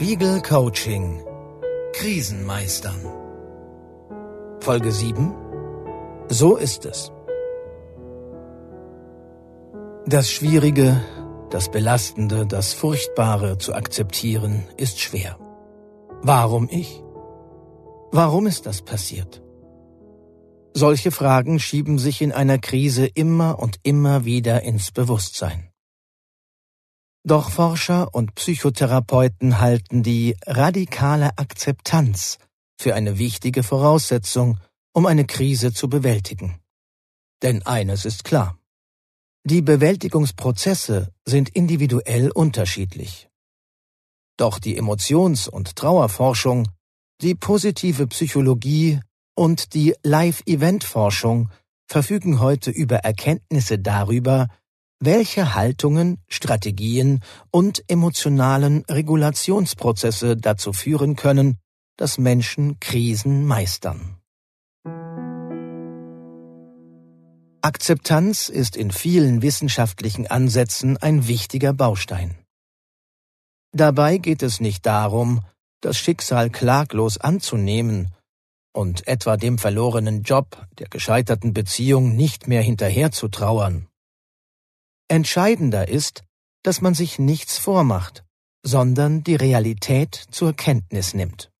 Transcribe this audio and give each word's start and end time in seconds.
Spiegel 0.00 0.40
Coaching 0.42 1.24
Krisenmeistern 1.92 3.00
Folge 4.60 4.92
7 4.92 5.34
So 6.28 6.54
ist 6.54 6.86
es. 6.86 7.10
Das 10.06 10.30
Schwierige, 10.30 11.02
das 11.50 11.68
Belastende, 11.72 12.46
das 12.46 12.74
Furchtbare 12.74 13.58
zu 13.58 13.74
akzeptieren, 13.74 14.62
ist 14.76 15.00
schwer. 15.00 15.36
Warum 16.22 16.68
ich? 16.70 17.02
Warum 18.12 18.46
ist 18.46 18.66
das 18.66 18.82
passiert? 18.82 19.42
Solche 20.74 21.10
Fragen 21.10 21.58
schieben 21.58 21.98
sich 21.98 22.22
in 22.22 22.30
einer 22.30 22.58
Krise 22.58 23.04
immer 23.04 23.58
und 23.58 23.80
immer 23.82 24.24
wieder 24.24 24.62
ins 24.62 24.92
Bewusstsein. 24.92 25.67
Doch 27.28 27.50
Forscher 27.50 28.14
und 28.14 28.34
Psychotherapeuten 28.36 29.60
halten 29.60 30.02
die 30.02 30.34
radikale 30.46 31.36
Akzeptanz 31.36 32.38
für 32.80 32.94
eine 32.94 33.18
wichtige 33.18 33.62
Voraussetzung, 33.62 34.58
um 34.94 35.04
eine 35.04 35.26
Krise 35.26 35.74
zu 35.74 35.90
bewältigen. 35.90 36.58
Denn 37.42 37.62
eines 37.66 38.06
ist 38.06 38.24
klar. 38.24 38.58
Die 39.44 39.60
Bewältigungsprozesse 39.60 41.12
sind 41.26 41.50
individuell 41.50 42.30
unterschiedlich. 42.30 43.28
Doch 44.38 44.58
die 44.58 44.78
Emotions- 44.78 45.48
und 45.48 45.76
Trauerforschung, 45.76 46.66
die 47.20 47.34
positive 47.34 48.06
Psychologie 48.06 49.00
und 49.34 49.74
die 49.74 49.94
Live-Event-Forschung 50.02 51.50
verfügen 51.86 52.40
heute 52.40 52.70
über 52.70 52.96
Erkenntnisse 52.96 53.78
darüber, 53.78 54.48
welche 55.00 55.54
Haltungen, 55.54 56.18
Strategien 56.28 57.20
und 57.50 57.84
emotionalen 57.88 58.84
Regulationsprozesse 58.88 60.36
dazu 60.36 60.72
führen 60.72 61.16
können, 61.16 61.58
dass 61.96 62.18
Menschen 62.18 62.80
Krisen 62.80 63.44
meistern. 63.46 64.18
Akzeptanz 67.60 68.48
ist 68.48 68.76
in 68.76 68.90
vielen 68.90 69.42
wissenschaftlichen 69.42 70.26
Ansätzen 70.26 70.96
ein 70.96 71.26
wichtiger 71.26 71.72
Baustein. 71.72 72.36
Dabei 73.72 74.18
geht 74.18 74.42
es 74.42 74.60
nicht 74.60 74.86
darum, 74.86 75.42
das 75.80 75.98
Schicksal 75.98 76.50
klaglos 76.50 77.18
anzunehmen 77.18 78.14
und 78.72 79.06
etwa 79.06 79.36
dem 79.36 79.58
verlorenen 79.58 80.22
Job, 80.22 80.66
der 80.78 80.88
gescheiterten 80.88 81.52
Beziehung 81.52 82.16
nicht 82.16 82.48
mehr 82.48 82.62
hinterher 82.62 83.10
zu 83.10 83.28
trauern. 83.28 83.88
Entscheidender 85.08 85.88
ist, 85.88 86.22
dass 86.62 86.80
man 86.80 86.94
sich 86.94 87.18
nichts 87.18 87.56
vormacht, 87.58 88.24
sondern 88.62 89.24
die 89.24 89.36
Realität 89.36 90.14
zur 90.30 90.52
Kenntnis 90.52 91.14
nimmt. 91.14 91.50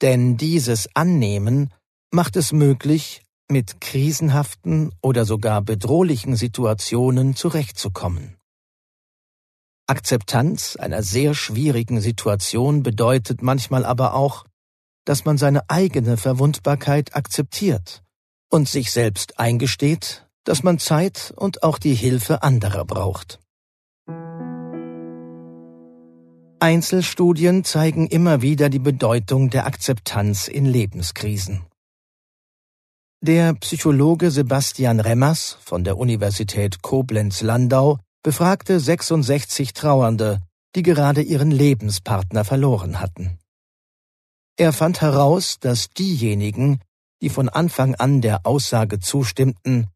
Denn 0.00 0.36
dieses 0.36 0.88
Annehmen 0.94 1.72
macht 2.10 2.36
es 2.36 2.52
möglich, 2.52 3.22
mit 3.50 3.80
krisenhaften 3.80 4.92
oder 5.02 5.24
sogar 5.26 5.60
bedrohlichen 5.60 6.34
Situationen 6.34 7.36
zurechtzukommen. 7.36 8.36
Akzeptanz 9.86 10.76
einer 10.76 11.02
sehr 11.02 11.34
schwierigen 11.34 12.00
Situation 12.00 12.82
bedeutet 12.82 13.42
manchmal 13.42 13.84
aber 13.84 14.14
auch, 14.14 14.46
dass 15.04 15.26
man 15.26 15.36
seine 15.36 15.68
eigene 15.68 16.16
Verwundbarkeit 16.16 17.14
akzeptiert 17.14 18.02
und 18.50 18.66
sich 18.66 18.90
selbst 18.92 19.38
eingesteht, 19.38 20.23
dass 20.44 20.62
man 20.62 20.78
Zeit 20.78 21.32
und 21.36 21.62
auch 21.62 21.78
die 21.78 21.94
Hilfe 21.94 22.42
anderer 22.42 22.84
braucht. 22.84 23.40
Einzelstudien 26.60 27.64
zeigen 27.64 28.06
immer 28.06 28.40
wieder 28.40 28.70
die 28.70 28.78
Bedeutung 28.78 29.50
der 29.50 29.66
Akzeptanz 29.66 30.48
in 30.48 30.64
Lebenskrisen. 30.64 31.66
Der 33.20 33.54
Psychologe 33.54 34.30
Sebastian 34.30 35.00
Remmers 35.00 35.58
von 35.62 35.84
der 35.84 35.98
Universität 35.98 36.82
Koblenz-Landau 36.82 37.98
befragte 38.22 38.80
66 38.80 39.72
Trauernde, 39.72 40.40
die 40.74 40.82
gerade 40.82 41.22
ihren 41.22 41.50
Lebenspartner 41.50 42.44
verloren 42.44 43.00
hatten. 43.00 43.38
Er 44.56 44.72
fand 44.72 45.00
heraus, 45.00 45.58
dass 45.58 45.90
diejenigen, 45.90 46.80
die 47.20 47.28
von 47.28 47.48
Anfang 47.48 47.94
an 47.94 48.20
der 48.20 48.46
Aussage 48.46 49.00
zustimmten, 49.00 49.88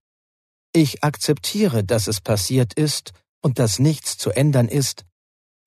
ich 0.73 1.03
akzeptiere, 1.03 1.85
dass 1.85 2.07
es 2.07 2.21
passiert 2.21 2.75
ist 2.75 3.13
und 3.43 3.59
dass 3.59 3.79
nichts 3.79 4.19
zu 4.19 4.31
ändern 4.31 4.69
ist, 4.69 5.05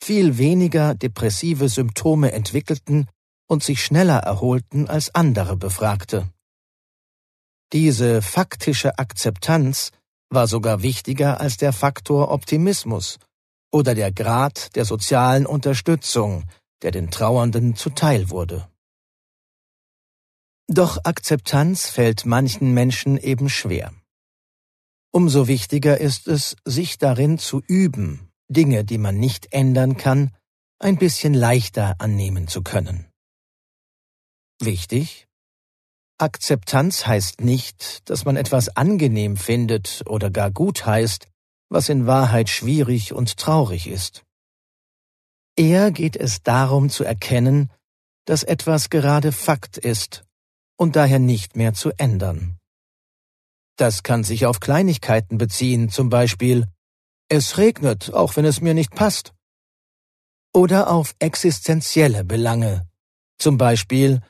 viel 0.04 0.38
weniger 0.38 0.96
depressive 0.96 1.70
Symptome 1.70 2.32
entwickelten 2.32 3.08
und 3.48 3.64
sich 3.64 3.84
schneller 3.84 4.20
erholten 4.20 4.88
als 4.88 5.14
andere 5.14 5.58
Befragte. 5.58 6.30
Diese 7.74 8.22
faktische 8.22 8.98
Akzeptanz 8.98 9.92
war 10.30 10.48
sogar 10.48 10.82
wichtiger 10.82 11.40
als 11.40 11.58
der 11.58 11.74
Faktor 11.74 12.32
Optimismus 12.32 13.20
oder 13.72 13.96
der 13.96 14.12
Grad 14.12 14.76
der 14.76 14.86
sozialen 14.86 15.46
Unterstützung, 15.46 16.46
der 16.82 16.92
den 16.92 17.12
Trauernden 17.12 17.76
zuteil 17.76 18.30
wurde. 18.30 18.68
Doch 20.68 21.04
Akzeptanz 21.04 21.90
fällt 21.90 22.26
manchen 22.26 22.74
Menschen 22.74 23.18
eben 23.18 23.50
schwer. 23.50 23.94
Umso 25.14 25.48
wichtiger 25.48 26.00
ist 26.00 26.28
es, 26.28 26.56
sich 26.64 26.98
darin 26.98 27.38
zu 27.38 27.62
üben, 27.68 28.32
Dinge, 28.48 28.86
die 28.86 28.98
man 28.98 29.18
nicht 29.18 29.52
ändern 29.52 29.98
kann, 29.98 30.32
ein 30.80 30.98
bisschen 30.98 31.34
leichter 31.34 31.96
annehmen 32.00 32.48
zu 32.48 32.64
können. 32.64 33.12
Wichtig? 34.62 35.28
Akzeptanz 36.18 37.08
heißt 37.08 37.42
nicht, 37.42 38.10
dass 38.10 38.26
man 38.26 38.38
etwas 38.38 38.78
angenehm 38.78 39.36
findet 39.36 40.04
oder 40.06 40.30
gar 40.30 40.52
gut 40.52 40.86
heißt, 40.86 41.28
was 41.70 41.90
in 41.90 42.08
Wahrheit 42.08 42.48
schwierig 42.48 43.12
und 43.12 43.38
traurig 43.38 43.88
ist. 43.88 44.24
Eher 45.58 45.92
geht 45.92 46.16
es 46.16 46.42
darum 46.44 46.90
zu 46.90 47.04
erkennen, 47.04 47.70
dass 48.26 48.44
etwas 48.44 48.90
gerade 48.90 49.32
Fakt 49.32 49.78
ist 49.78 50.24
und 50.78 50.96
daher 50.96 51.20
nicht 51.20 51.56
mehr 51.56 51.74
zu 51.74 51.92
ändern. 51.98 52.61
Das 53.82 54.04
kann 54.04 54.24
sich 54.24 54.46
auf 54.46 54.60
Kleinigkeiten 54.60 55.40
beziehen, 55.40 55.90
zum 55.90 56.12
Beispiel 56.12 56.68
Es 57.30 57.58
regnet, 57.58 58.14
auch 58.14 58.36
wenn 58.36 58.46
es 58.46 58.62
mir 58.62 58.76
nicht 58.76 58.94
passt. 58.94 59.34
Oder 60.54 60.92
auf 60.92 61.16
existenzielle 61.18 62.24
Belange, 62.24 62.88
zum 63.40 63.58
Beispiel 63.58 64.22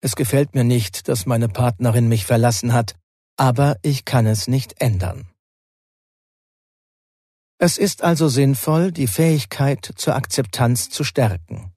Es 0.00 0.14
gefällt 0.14 0.54
mir 0.54 0.62
nicht, 0.62 1.08
dass 1.08 1.26
meine 1.26 1.48
Partnerin 1.48 2.06
mich 2.06 2.26
verlassen 2.26 2.72
hat, 2.72 2.94
aber 3.36 3.76
ich 3.82 4.04
kann 4.04 4.24
es 4.24 4.46
nicht 4.46 4.80
ändern. 4.80 5.32
Es 7.58 7.78
ist 7.78 8.04
also 8.04 8.28
sinnvoll, 8.28 8.92
die 8.92 9.08
Fähigkeit 9.08 9.84
zur 9.96 10.14
Akzeptanz 10.14 10.90
zu 10.90 11.02
stärken. 11.02 11.72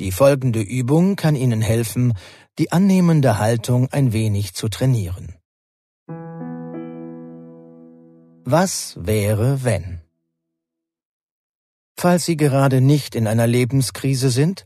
Die 0.00 0.10
folgende 0.10 0.62
Übung 0.62 1.14
kann 1.14 1.36
Ihnen 1.36 1.60
helfen, 1.60 2.14
die 2.58 2.72
annehmende 2.72 3.38
Haltung 3.38 3.92
ein 3.92 4.12
wenig 4.12 4.54
zu 4.54 4.68
trainieren. 4.68 5.37
Was 8.50 8.96
wäre, 8.98 9.62
wenn? 9.62 10.00
Falls 11.98 12.24
Sie 12.24 12.38
gerade 12.38 12.80
nicht 12.80 13.14
in 13.14 13.26
einer 13.26 13.46
Lebenskrise 13.46 14.30
sind, 14.30 14.64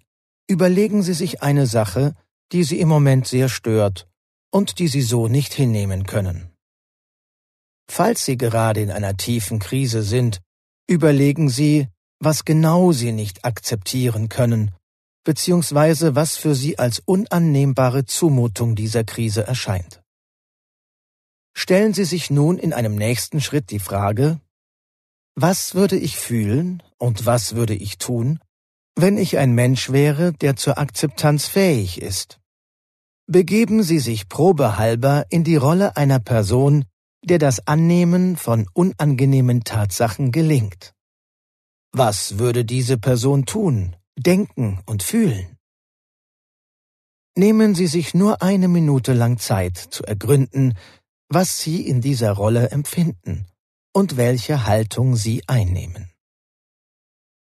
überlegen 0.48 1.02
Sie 1.02 1.14
sich 1.14 1.42
eine 1.42 1.66
Sache, 1.66 2.14
die 2.52 2.62
Sie 2.62 2.78
im 2.78 2.86
Moment 2.86 3.26
sehr 3.26 3.48
stört 3.48 4.06
und 4.52 4.78
die 4.78 4.86
Sie 4.86 5.02
so 5.02 5.26
nicht 5.26 5.52
hinnehmen 5.52 6.06
können. 6.06 6.52
Falls 7.90 8.24
Sie 8.24 8.36
gerade 8.36 8.80
in 8.80 8.92
einer 8.92 9.16
tiefen 9.16 9.58
Krise 9.58 10.04
sind, 10.04 10.40
überlegen 10.88 11.48
Sie, 11.48 11.88
was 12.20 12.44
genau 12.44 12.92
Sie 12.92 13.10
nicht 13.10 13.44
akzeptieren 13.44 14.28
können, 14.28 14.70
beziehungsweise 15.24 16.14
was 16.14 16.36
für 16.36 16.54
Sie 16.54 16.78
als 16.78 17.00
unannehmbare 17.04 18.04
Zumutung 18.04 18.76
dieser 18.76 19.02
Krise 19.02 19.44
erscheint. 19.44 20.01
Stellen 21.54 21.94
Sie 21.94 22.04
sich 22.04 22.30
nun 22.30 22.58
in 22.58 22.72
einem 22.72 22.94
nächsten 22.94 23.40
Schritt 23.40 23.70
die 23.70 23.78
Frage, 23.78 24.40
was 25.34 25.74
würde 25.74 25.96
ich 25.96 26.16
fühlen 26.16 26.82
und 26.98 27.24
was 27.24 27.54
würde 27.54 27.74
ich 27.74 27.98
tun, 27.98 28.38
wenn 28.96 29.16
ich 29.16 29.38
ein 29.38 29.52
Mensch 29.52 29.90
wäre, 29.90 30.32
der 30.32 30.56
zur 30.56 30.78
Akzeptanz 30.78 31.46
fähig 31.46 32.00
ist? 32.00 32.38
Begeben 33.26 33.82
Sie 33.82 33.98
sich 33.98 34.28
probehalber 34.28 35.24
in 35.30 35.44
die 35.44 35.56
Rolle 35.56 35.96
einer 35.96 36.18
Person, 36.18 36.84
der 37.24 37.38
das 37.38 37.66
Annehmen 37.66 38.36
von 38.36 38.66
unangenehmen 38.74 39.64
Tatsachen 39.64 40.32
gelingt. 40.32 40.92
Was 41.92 42.38
würde 42.38 42.64
diese 42.64 42.98
Person 42.98 43.46
tun, 43.46 43.96
denken 44.18 44.80
und 44.86 45.02
fühlen? 45.02 45.56
Nehmen 47.36 47.74
Sie 47.74 47.86
sich 47.86 48.12
nur 48.12 48.42
eine 48.42 48.68
Minute 48.68 49.14
lang 49.14 49.38
Zeit 49.38 49.78
zu 49.78 50.04
ergründen, 50.04 50.74
was 51.34 51.60
Sie 51.60 51.86
in 51.86 52.00
dieser 52.00 52.32
Rolle 52.32 52.70
empfinden 52.70 53.46
und 53.92 54.16
welche 54.16 54.66
Haltung 54.66 55.16
Sie 55.16 55.42
einnehmen. 55.46 56.10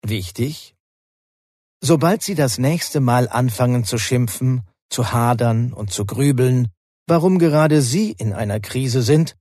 Wichtig, 0.04 0.76
Sobald 1.84 2.22
Sie 2.22 2.36
das 2.36 2.60
nächste 2.60 3.00
Mal 3.00 3.28
anfangen 3.28 3.84
zu 3.84 3.98
schimpfen, 3.98 4.62
zu 4.90 5.12
hadern 5.12 5.74
und 5.74 5.92
zu 5.92 6.06
grübeln, 6.06 6.68
warum 7.08 7.40
gerade 7.40 7.82
Sie 7.82 8.12
in 8.12 8.34
einer 8.34 8.60
Krise 8.60 9.02
sind, 9.02 9.36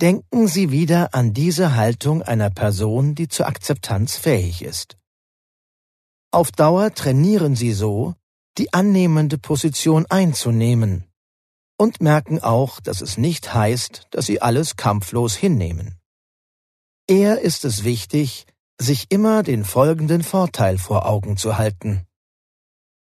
denken 0.00 0.48
Sie 0.48 0.72
wieder 0.72 1.14
an 1.14 1.32
diese 1.32 1.76
Haltung 1.76 2.22
einer 2.22 2.50
Person, 2.50 3.14
die 3.14 3.28
zur 3.28 3.46
Akzeptanz 3.46 4.16
fähig 4.16 4.62
ist. 4.62 4.98
Auf 6.32 6.50
Dauer 6.50 6.92
trainieren 6.92 7.54
Sie 7.54 7.72
so, 7.72 8.14
die 8.58 8.72
annehmende 8.72 9.38
Position 9.38 10.06
einzunehmen 10.06 11.04
und 11.76 12.00
merken 12.00 12.40
auch, 12.42 12.80
dass 12.80 13.00
es 13.00 13.18
nicht 13.18 13.54
heißt, 13.54 14.08
dass 14.10 14.26
Sie 14.26 14.40
alles 14.40 14.76
kampflos 14.76 15.34
hinnehmen. 15.34 15.98
Eher 17.06 17.40
ist 17.40 17.64
es 17.64 17.84
wichtig, 17.84 18.46
sich 18.78 19.06
immer 19.10 19.42
den 19.42 19.64
folgenden 19.64 20.22
Vorteil 20.22 20.78
vor 20.78 21.06
Augen 21.06 21.36
zu 21.36 21.56
halten. 21.56 22.06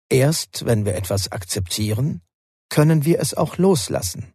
Erst 0.09 0.65
wenn 0.65 0.85
wir 0.85 0.95
etwas 0.95 1.31
akzeptieren, 1.31 2.21
können 2.69 3.05
wir 3.05 3.19
es 3.19 3.33
auch 3.33 3.57
loslassen. 3.57 4.33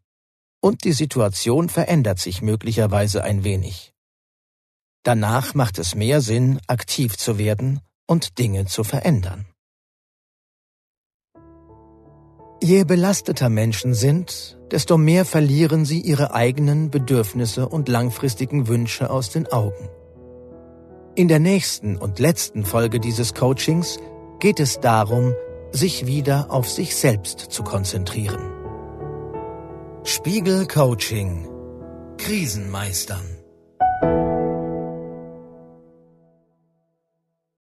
Und 0.61 0.85
die 0.85 0.93
Situation 0.93 1.69
verändert 1.69 2.19
sich 2.19 2.43
möglicherweise 2.43 3.25
ein 3.25 3.45
wenig. 3.45 3.93
Danach 5.03 5.55
macht 5.55 5.79
es 5.79 5.95
mehr 5.95 6.21
Sinn, 6.21 6.61
aktiv 6.69 7.17
zu 7.17 7.39
werden 7.39 7.81
und 8.07 8.39
Dinge 8.39 8.67
zu 8.67 8.85
verändern. 8.85 9.47
Je 12.65 12.85
belasteter 12.85 13.49
Menschen 13.49 13.93
sind, 13.93 14.57
desto 14.71 14.97
mehr 14.97 15.25
verlieren 15.25 15.85
sie 15.85 16.01
ihre 16.01 16.33
eigenen 16.33 16.91
Bedürfnisse 16.91 17.69
und 17.69 17.89
langfristigen 17.89 18.69
Wünsche 18.69 19.11
aus 19.11 19.31
den 19.31 19.49
Augen. 19.49 19.89
In 21.17 21.27
der 21.27 21.41
nächsten 21.41 21.97
und 21.97 22.21
letzten 22.21 22.65
Folge 22.65 23.01
dieses 23.01 23.35
Coachings 23.35 23.99
geht 24.39 24.61
es 24.61 24.79
darum, 24.79 25.35
sich 25.73 26.07
wieder 26.07 26.53
auf 26.53 26.71
sich 26.71 26.95
selbst 26.95 27.41
zu 27.41 27.65
konzentrieren. 27.65 28.53
Spiegel 30.05 30.69
Coaching 30.69 31.49
Krisenmeistern 32.17 33.32